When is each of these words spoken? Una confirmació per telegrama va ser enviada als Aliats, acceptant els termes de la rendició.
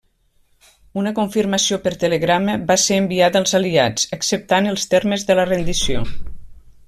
Una 1.01 1.11
confirmació 1.19 1.77
per 1.83 1.91
telegrama 2.03 2.55
va 2.71 2.79
ser 2.85 2.97
enviada 3.03 3.41
als 3.43 3.55
Aliats, 3.61 4.09
acceptant 4.19 4.71
els 4.71 4.91
termes 4.95 5.27
de 5.29 5.41
la 5.41 5.49
rendició. 5.55 6.03